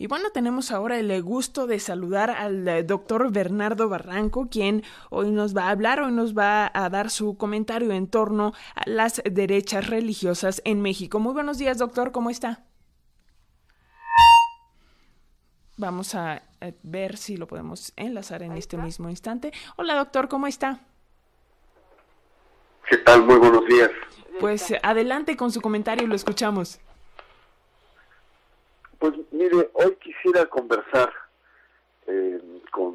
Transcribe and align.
Y 0.00 0.06
bueno, 0.06 0.30
tenemos 0.30 0.70
ahora 0.70 0.98
el 0.98 1.22
gusto 1.22 1.66
de 1.66 1.78
saludar 1.78 2.30
al 2.30 2.66
eh, 2.66 2.82
doctor 2.84 3.30
Bernardo 3.30 3.90
Barranco, 3.90 4.48
quien 4.48 4.82
hoy 5.10 5.30
nos 5.30 5.54
va 5.54 5.64
a 5.64 5.70
hablar, 5.72 6.00
hoy 6.00 6.10
nos 6.10 6.34
va 6.34 6.70
a 6.72 6.88
dar 6.88 7.10
su 7.10 7.36
comentario 7.36 7.92
en 7.92 8.06
torno 8.06 8.54
a 8.74 8.88
las 8.88 9.20
derechas 9.30 9.88
religiosas 9.88 10.62
en 10.64 10.80
México. 10.80 11.20
Muy 11.20 11.34
buenos 11.34 11.58
días, 11.58 11.76
doctor, 11.76 12.12
¿cómo 12.12 12.30
está? 12.30 12.64
Vamos 15.76 16.14
a 16.14 16.44
ver 16.82 17.18
si 17.18 17.36
lo 17.36 17.46
podemos 17.46 17.92
enlazar 17.96 18.42
en 18.42 18.56
este 18.56 18.78
mismo 18.78 19.10
instante. 19.10 19.52
Hola, 19.76 19.96
doctor, 19.96 20.28
¿cómo 20.30 20.46
está? 20.46 20.80
¿Qué 22.88 22.96
tal? 22.96 23.22
Muy 23.26 23.36
buenos 23.36 23.66
días. 23.66 23.90
Pues 24.40 24.72
adelante 24.82 25.36
con 25.36 25.52
su 25.52 25.60
comentario, 25.60 26.06
lo 26.06 26.14
escuchamos. 26.14 26.80
Pues 29.00 29.14
mire, 29.32 29.70
hoy 29.72 29.96
quisiera 29.96 30.44
conversar 30.44 31.10
eh, 32.06 32.38
con 32.70 32.94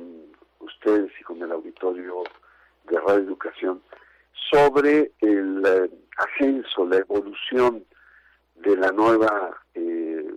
ustedes 0.59 1.12
y 1.20 1.23
con 1.23 1.41
el 1.41 1.52
auditorio 1.52 2.23
de 2.88 3.00
Radio 3.00 3.23
Educación 3.23 3.81
sobre 4.52 5.12
el 5.22 5.64
eh, 5.66 5.90
ascenso, 6.18 6.86
la 6.86 6.98
evolución 6.98 7.84
de 8.58 8.78
la 8.78 8.91
nueva 8.91 9.59
eh, 9.73 10.36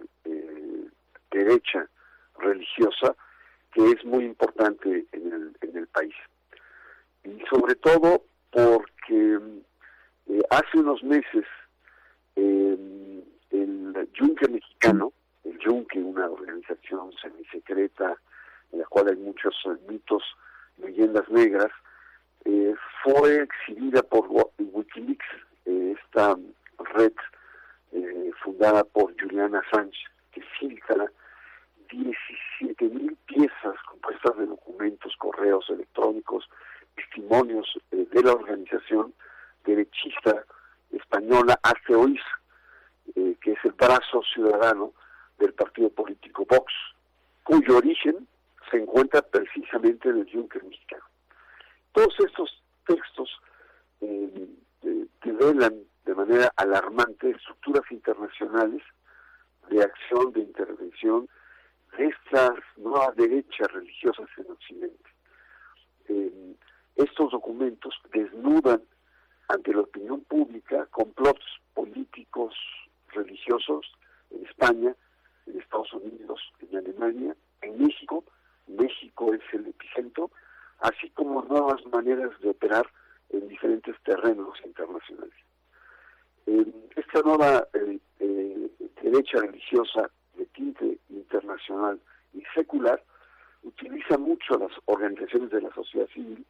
derecha 1.30 1.86
religiosa 2.38 3.14
que 3.74 3.90
es 3.90 4.02
muy 4.06 4.24
importante 4.24 5.04
en 5.12 5.32
el, 5.32 5.56
en 5.60 5.76
el 5.76 5.86
país. 5.88 6.14
Y 7.24 7.40
sobre 7.50 7.74
todo 7.74 8.24
porque 8.50 9.38
eh, 10.28 10.42
hace 10.48 10.78
unos 10.78 11.02
meses 11.02 11.44
el 12.36 14.08
Yunque 14.14 14.48
mexicano, 14.48 15.12
el 15.44 15.58
Yunque, 15.58 15.98
una 15.98 16.28
organización 16.28 17.07
semisecreta 17.20 18.16
en 18.72 18.80
la 18.80 18.86
cual 18.86 19.08
hay 19.08 19.16
muchos 19.16 19.54
mitos, 19.88 20.22
leyendas 20.78 21.28
negras, 21.28 21.70
eh, 22.44 22.74
fue 23.02 23.42
exhibida 23.42 24.02
por 24.02 24.28
Wikileaks, 24.58 25.26
eh, 25.66 25.94
esta 25.98 26.36
red 26.94 27.12
fundada 28.42 28.84
por 28.84 29.14
Juliana 29.20 29.62
Sánchez, 29.70 30.10
que 30.32 30.42
filtra 30.58 31.10
17 31.90 32.84
mil 32.88 33.16
piezas 33.26 33.74
compuestas 33.88 34.36
de 34.36 34.46
documentos, 34.46 35.14
correos 35.16 35.68
electrónicos, 35.70 36.48
testimonios 36.94 37.78
eh, 37.90 38.06
de 38.10 38.22
la 38.22 38.32
organización 38.32 39.14
derechista 39.64 40.44
española 40.92 41.58
ACEOIS, 41.62 42.20
eh, 43.14 43.36
que 43.40 43.52
es 43.52 43.58
el 43.64 43.72
brazo 43.72 44.22
ciudadano 44.34 44.92
del 45.38 45.52
partido 45.54 45.90
político 45.90 46.46
Vox, 46.48 46.72
cuyo 47.48 47.78
origen 47.78 48.28
se 48.70 48.76
encuentra 48.76 49.22
precisamente 49.22 50.10
en 50.10 50.18
el 50.18 50.26
yunque 50.26 50.60
mexicano. 50.60 51.04
Todos 51.92 52.14
estos 52.20 52.62
textos 52.86 53.30
eh, 54.02 54.48
develan 55.24 55.82
de 56.04 56.14
manera 56.14 56.52
alarmante 56.56 57.30
estructuras 57.30 57.90
internacionales 57.90 58.82
de 59.70 59.82
acción, 59.82 60.30
de 60.32 60.40
intervención 60.40 61.26
de 61.96 62.08
estas 62.08 62.52
nuevas 62.76 63.16
derechas 63.16 63.72
religiosas 63.72 64.28
en 64.36 64.50
Occidente. 64.50 65.10
estos 66.96 67.30
documentos 67.30 67.94
desnudan 68.12 68.82
ante 69.48 69.72
la 69.72 69.80
opinión 69.80 70.20
pública 70.24 70.86
complots 70.90 71.46
políticos, 71.72 72.54
religiosos 73.14 73.86
en 74.30 74.44
España, 74.44 74.94
en 75.48 75.60
Estados 75.60 75.92
Unidos, 75.92 76.40
en 76.60 76.76
Alemania, 76.78 77.36
en 77.62 77.82
México. 77.82 78.24
México 78.66 79.32
es 79.32 79.40
el 79.52 79.66
epicentro, 79.66 80.30
así 80.80 81.10
como 81.10 81.42
nuevas 81.42 81.84
maneras 81.86 82.30
de 82.40 82.50
operar 82.50 82.86
en 83.30 83.48
diferentes 83.48 83.94
terrenos 84.04 84.58
internacionales. 84.64 85.34
esta 86.96 87.20
nueva 87.22 87.66
eh, 87.74 87.98
eh, 88.20 88.70
derecha 89.02 89.38
religiosa 89.40 90.10
de 90.36 90.46
tinte 90.46 90.98
internacional 91.10 92.00
y 92.34 92.42
secular 92.54 93.02
utiliza 93.62 94.16
mucho 94.18 94.54
a 94.54 94.58
las 94.58 94.72
organizaciones 94.86 95.50
de 95.50 95.62
la 95.62 95.72
sociedad 95.74 96.08
civil 96.08 96.44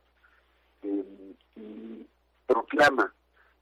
eh, 0.82 1.34
y 1.56 2.06
proclama 2.46 3.12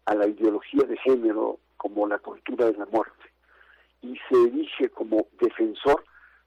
a 0.05 0.15
la 0.15 0.27
ideología 0.27 0.85
de 0.85 0.97
género 0.99 1.59
como 1.77 2.07
la 2.07 2.19
cultura 2.19 2.67
de 2.67 2.77
la 2.79 2.87
muerte 2.87 3.36
y 4.03 4.19
se 4.29 4.43
erige 4.43 4.91
como 4.91 5.27
defensor 5.41 6.05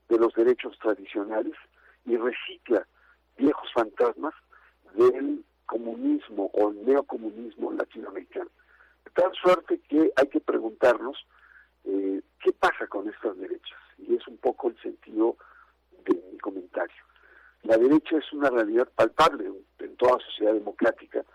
de 0.07 0.17
los 0.17 0.33
derechos 0.33 0.77
tradicionales 0.79 1.53
y 2.05 2.17
recicla 2.17 2.87
viejos 3.37 3.71
fantasmas 3.73 4.33
del 4.95 5.43
comunismo 5.65 6.49
o 6.53 6.71
neocomunismo 6.71 7.71
latinoamericano. 7.73 8.49
De 9.05 9.11
tal 9.11 9.31
suerte 9.33 9.79
que 9.87 10.11
hay 10.15 10.27
que 10.27 10.39
preguntarnos 10.39 11.17
eh, 11.85 12.21
¿Qué 12.41 12.53
pasa 12.53 12.87
con 12.87 13.07
estas 13.09 13.37
derechas? 13.37 13.79
Y 13.97 14.15
es 14.15 14.27
un 14.27 14.37
poco 14.37 14.69
el 14.69 14.81
sentido 14.81 15.37
de 16.05 16.15
mi 16.31 16.37
comentario. 16.37 17.03
La 17.63 17.77
derecha 17.77 18.17
es 18.17 18.31
una 18.31 18.49
realidad 18.49 18.87
palpable 18.95 19.51
en 19.79 19.95
toda 19.97 20.19
sociedad 20.25 20.53
democrática 20.53 21.25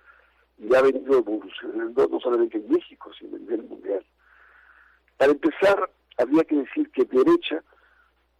y 0.56 0.74
ha 0.74 0.80
venido 0.80 1.18
evolucionando 1.18 2.08
no 2.08 2.20
solamente 2.20 2.56
en 2.56 2.70
México, 2.70 3.10
sino 3.18 3.36
a 3.36 3.38
nivel 3.38 3.64
mundial. 3.64 4.04
Para 5.18 5.32
empezar, 5.32 5.90
habría 6.16 6.44
que 6.44 6.56
decir 6.56 6.90
que 6.90 7.04
derecha 7.04 7.62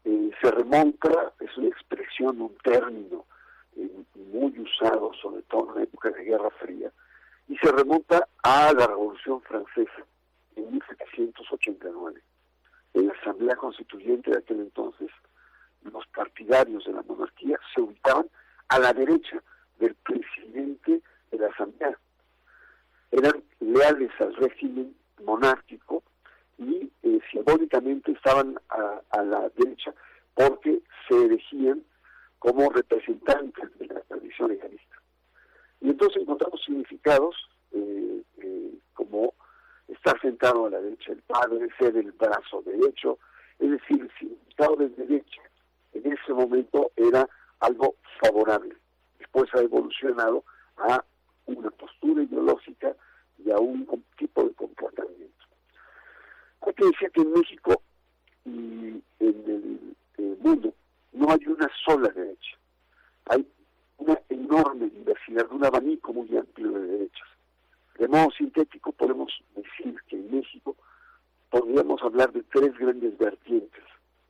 eh, 0.05 0.31
se 0.41 0.51
remonta, 0.51 1.33
es 1.41 1.57
una 1.57 1.69
expresión, 1.69 2.41
un 2.41 2.57
término 2.59 3.25
eh, 3.77 3.91
muy 4.15 4.59
usado, 4.61 5.13
sobre 5.15 5.43
todo 5.43 5.71
en 5.71 5.77
la 5.77 5.83
época 5.85 6.11
de 6.11 6.25
Guerra 6.25 6.51
Fría, 6.61 6.93
y 7.49 7.57
se 7.59 7.73
remonta 7.73 8.29
a 8.43 8.73
la 8.73 8.87
Revolución 8.87 9.41
Francesa 9.43 10.05
en 10.57 10.73
1789. 10.73 12.23
En 12.95 13.07
la 13.09 13.13
Asamblea 13.15 13.57
Constituyente 13.57 14.31
de 14.31 14.39
aquel 14.39 14.61
entonces, 14.61 15.11
los 15.83 16.07
partidarios 16.09 16.85
de 16.85 16.93
la 16.93 17.03
monarquía 17.03 17.59
se 17.75 17.81
ubicaban 17.81 18.29
a 18.69 18.79
la 18.79 18.93
derecha 18.93 19.43
del 19.79 19.95
presidente 19.97 21.03
de 21.31 21.39
la 21.39 21.49
Asamblea. 21.49 21.99
Eran 23.11 23.43
leales 23.61 24.11
al 24.21 24.35
régimen 24.37 24.97
monárquico 25.25 26.03
y 26.59 26.91
eh, 27.03 27.21
simbólicamente 27.31 28.13
estaban 28.13 28.59
a, 28.69 29.23
la 29.23 29.49
derecha 29.57 29.95
porque 30.35 30.83
se 31.09 31.25
elegían 31.25 31.83
como 32.39 32.69
representantes 32.71 33.79
de 33.79 33.87
la 33.87 34.01
tradición 34.01 34.51
legalista. 34.51 34.97
Y 35.81 35.91
entonces 35.91 36.23
encontramos 36.23 36.63
significados 36.65 37.35
eh, 37.73 38.23
eh, 38.39 38.75
como 38.95 39.35
estar 39.89 40.21
sentado 40.21 40.67
a 40.67 40.71
la 40.71 40.81
derecha 40.81 41.13
del 41.13 41.23
padre, 41.23 41.69
ser 41.79 41.97
el 41.97 42.13
brazo 42.13 42.63
derecho, 42.63 43.19
es 43.59 43.71
decir, 43.71 44.03
el 44.03 44.11
significado 44.19 44.77
de 44.77 44.89
derecha 44.91 45.43
en 45.93 46.13
ese 46.13 46.33
momento 46.33 46.91
era 46.97 47.29
algo 47.61 47.95
favorable. 48.21 48.77
Después 49.19 49.49
ha 49.55 49.61
evolucionado 49.61 50.45
a 50.77 51.03
una 51.47 51.71
postura 51.71 52.23
ideológica 52.23 52.95
y 53.39 53.51
a 53.51 53.59
un. 53.59 53.87
Hay 56.85 57.11
que 57.11 57.21
en 57.23 57.33
México 57.33 57.83
y 58.45 58.51
en 58.51 59.03
el, 60.19 60.37
mundo 60.41 60.75
no 61.13 61.31
hay 61.31 61.47
una 61.47 61.71
sola 61.85 62.11
derecha. 62.11 62.59
Hay 63.27 63.49
una 63.97 64.21
enorme 64.29 64.91
diversidad, 64.91 65.51
un 65.51 65.65
abanico 65.65 66.13
muy 66.13 66.37
amplio 66.37 66.73
de 66.73 66.87
derechas. 66.87 67.29
De 67.99 68.07
modo 68.09 68.31
sintético 68.37 68.93
podemos 68.93 69.33
decir 69.57 69.97
que 70.09 70.17
en 70.17 70.37
México 70.37 70.77
podríamos 71.49 72.03
hablar 72.03 72.33
de 72.33 72.43
tres 72.43 72.77
grandes 72.77 73.17
vertientes 73.17 73.85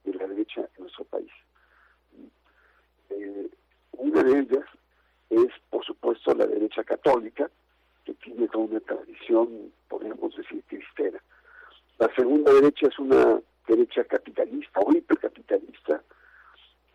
de 0.04 0.14
la 0.14 0.28
derecha 0.28 0.60
en 0.60 0.82
nuestro 0.82 1.04
país. 1.06 1.32
Eh, 3.10 3.48
una 3.92 4.22
de 4.22 4.38
ellas 4.38 4.64
es, 5.30 5.48
por 5.70 5.84
supuesto, 5.84 6.34
la 6.34 6.46
derecha 6.46 6.84
católica, 6.84 7.50
que 8.04 8.14
tiene 8.14 8.46
toda 8.46 8.66
una 8.66 8.80
tradición, 8.80 9.72
podríamos 9.88 10.36
decir, 10.36 10.62
cristera. 10.68 11.20
La 12.04 12.14
segunda 12.14 12.52
derecha 12.52 12.88
es 12.88 12.98
una 12.98 13.40
derecha 13.66 14.04
capitalista 14.04 14.78
o 14.80 14.92
hipercapitalista 14.92 16.02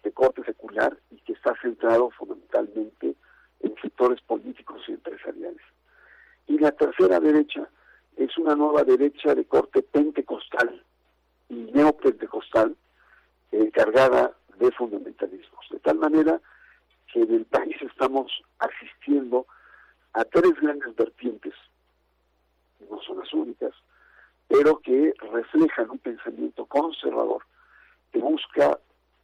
de 0.04 0.12
corte 0.12 0.44
secular 0.44 0.96
y 1.10 1.16
que 1.22 1.34
está 1.34 1.56
centrado 1.64 2.12
fundamentalmente 2.12 3.16
en 3.62 3.76
sectores 3.82 4.22
políticos 4.22 4.84
y 4.88 4.92
empresariales. 4.92 5.64
Y 6.46 6.60
la 6.60 6.72
tercera 6.74 7.20
derecha 7.20 7.68
es 8.18 8.38
una 8.38 8.54
nueva 8.54 8.84
derecha 8.84 9.34
de 9.34 9.46
corte 9.46 9.82
pentecostal 9.82 10.80
y 11.50 11.56
neopentecostal 11.56 12.76
encargada 13.52 14.36
de 14.60 14.72
fundamentalismos. 14.74 15.70
De 15.72 15.80
tal 15.80 15.98
manera 15.98 16.40
que 17.12 17.24
en 17.24 17.34
el 17.34 17.46
país 17.46 17.78
estamos 17.82 18.32
asistiendo 18.60 19.48
a 20.14 20.24
tres 20.24 20.54
grandes 20.62 20.96
vertientes, 20.96 21.56
no 22.88 23.02
son 23.02 23.18
las 23.18 23.34
únicas, 23.34 23.74
pero 24.50 24.80
que 24.80 25.14
reflejan 25.32 25.92
un 25.92 26.00
pensamiento 26.00 26.66
conservador 26.66 27.44
que 28.12 28.20
busca 28.20 28.80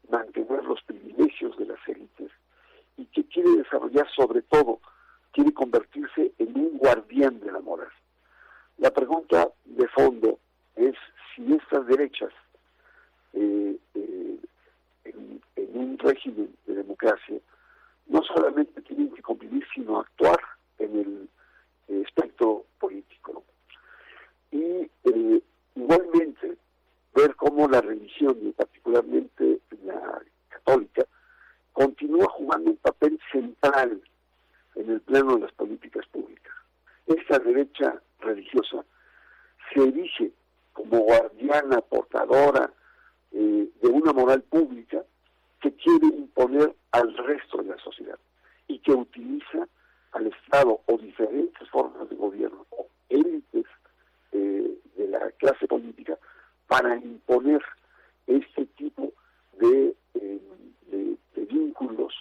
mantener 0.10 0.63
los 0.63 0.81
privilegios 0.83 1.57
de 1.57 1.66
las 1.66 1.80
élites 1.88 2.31
y 2.95 3.06
que 3.07 3.25
quiere 3.25 3.50
desarrollar 3.57 4.07
sobre 4.16 4.44
todo, 4.44 4.80
quiere 5.31 5.51
convertirse 5.51 6.31
en 6.38 6.57
un 6.57 6.77
guardián 6.77 7.39
de 7.39 7.51
la 7.51 7.60
moral. 7.60 7.89
La 8.77 8.92
pregunta 8.92 9.50
de 9.66 9.88
fondo 9.89 10.39
es 10.75 10.95
si 11.36 11.54
estas 11.54 11.88
derechas 11.88 12.31
eh, 13.33 13.77
eh, 13.95 14.39
en, 15.06 15.42
un 15.74 15.98
régimen 15.98 16.56
de 16.68 16.75
democracia 16.75 17.38
no 18.07 18.22
solamente 18.24 18.81
tienen 18.83 19.12
que 19.12 19.22
convivir, 19.22 19.66
sino 19.74 20.00
actuar 20.00 20.39
en 20.77 21.00
el 21.00 21.30
eh, 21.88 22.04
espectro 22.06 22.66
político. 22.80 23.44
Y 24.51 24.89
igualmente 25.75 26.57
ver 27.13 27.36
la 27.68 27.82
religión, 27.82 28.38
y 28.42 28.52
particularmente 28.52 29.60
la 29.84 30.22
católica, 30.50 31.06
continúa 31.74 32.28
jugando 32.30 32.72
un 32.72 32.78
papel 32.78 33.20
central 33.32 34.02
en 34.76 34.90
el 34.90 35.02
plano 35.02 35.36
de 35.36 35.42
las 35.42 35.52
políticas 35.54 36.06
públicas. 36.08 36.54
Esta 37.06 37.40
derecha 37.40 38.02
religiosa 38.20 38.84
se 39.74 39.84
erige 39.84 40.32
como 40.74 41.00
guardiana, 41.00 41.82
portadora 41.82 42.72
eh, 43.32 43.70
de 43.82 43.88
una 43.88 44.14
moral 44.14 44.42
pública 44.44 45.04
que 45.62 45.74
quiere 45.74 46.08
imponer 46.08 46.74
al 46.92 47.16
resto 47.18 47.58
de 47.58 47.70
la 47.70 47.78
sociedad 47.78 48.20
y 48.68 48.80
que 48.80 48.92
utiliza 48.92 49.68
al 50.12 50.28
Estado 50.28 50.82
o 50.86 50.98
diferentes 50.98 51.70
formas 51.70 52.10
de 52.10 52.16
gobierno 52.16 52.66
o 52.70 52.88
élites 53.10 53.66
eh, 54.32 54.78
de 54.96 55.08
la 55.08 55.32
clase 55.32 55.68
política 55.68 56.18
para 56.68 56.96
imponer 56.98 57.62
este 58.28 58.66
tipo 58.78 59.14
de, 59.60 59.96
eh, 60.16 60.40
de 61.36 61.46
vínculos 61.46 62.14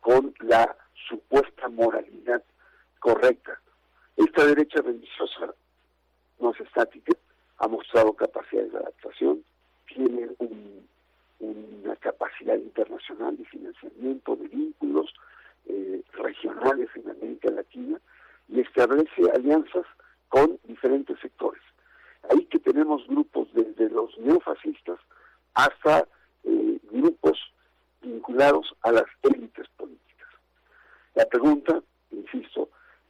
con 0.00 0.34
la 0.40 0.76
supuesta 1.08 1.68
moralidad 1.68 2.42
correcta. 2.98 3.60
Esta 4.16 4.46
derecha 4.46 4.80
religiosa 4.80 5.54
no 6.40 6.50
es 6.52 6.60
estática, 6.60 7.12
ha 7.58 7.68
mostrado 7.68 8.12
capacidades 8.12 8.72
de 8.72 8.78
adaptación, 8.78 9.44
tiene 9.86 10.28
una 11.40 11.96
capacidad 11.96 12.56
internacional 12.56 13.36
de 13.36 13.44
financiamiento, 13.44 14.36
de 14.36 14.48
vínculos 14.48 15.12
eh, 15.66 16.02
regionales 16.12 16.88
en 16.94 17.10
América 17.10 17.50
Latina 17.50 17.98
y 18.48 18.60
establece 18.60 19.30
alianzas 19.34 19.86
con 20.28 20.58
diferentes 20.64 21.18
sectores. 21.20 21.62
Ahí 22.30 22.44
que 22.46 22.58
tenemos 22.58 23.06
grupos 23.06 23.48
desde 23.52 23.88
los 23.90 24.16
neofascistas 24.18 24.98
hasta 25.54 26.06
eh, 26.44 26.78
grupos 26.90 27.38
vinculados 28.02 28.74
a 28.82 28.92
las 28.92 29.06
élites 29.22 29.66
políticas. 29.76 30.28
La 31.14 31.26
pregunta, 31.26 31.82
insisto, 32.10 32.68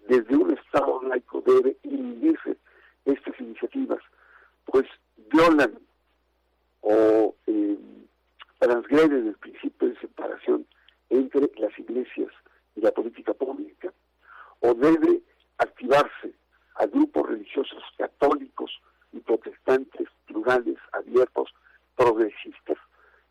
desde 0.08 0.37
un 0.37 0.52
Estado 0.52 1.02
laico 1.02 1.43
debe 1.46 1.76
inhibirse 1.82 2.56
estas 3.05 3.38
iniciativas, 3.41 4.00
pues 4.67 4.87
violan 5.31 5.79
o 6.82 7.35
eh, 7.46 7.79
transgreden 8.58 9.29
el 9.29 9.35
principio 9.35 9.88
de 9.88 9.99
separación 10.00 10.67
entre 11.11 11.50
las 11.56 11.79
iglesias 11.79 12.31
y 12.76 12.81
la 12.81 12.93
política 12.93 13.32
pública, 13.35 13.93
o 14.61 14.75
debe 14.75 15.23
activarse 15.58 16.35
a 16.76 16.87
grupos 16.87 17.29
religiosos 17.29 17.82
católicos 17.96 18.70
y 19.12 19.20
protestantes, 19.20 20.08
plurales, 20.26 20.79
abiertos, 20.93 21.55
progresistas, 21.96 22.79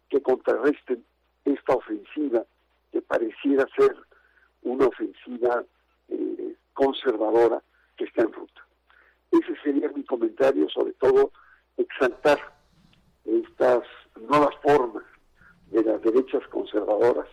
que 0.09 0.21
contrarresten 0.63 1.03
esta 1.45 1.75
ofensiva 1.75 2.45
que 2.91 3.01
pareciera 3.01 3.67
ser 3.77 3.95
una 4.61 4.87
ofensiva 4.87 5.63
eh, 6.07 6.55
conservadora 6.73 7.61
que 7.97 8.05
está 8.05 8.21
en 8.21 8.31
ruta. 8.31 8.61
Ese 9.31 9.55
sería 9.63 9.89
mi 9.89 10.03
comentario, 10.03 10.69
sobre 10.69 10.93
todo 10.93 11.31
exaltar 11.77 12.39
estas 13.25 13.83
nuevas 14.29 14.55
formas 14.61 15.03
de 15.71 15.83
las 15.83 16.01
derechas 16.01 16.47
conservadoras 16.49 17.27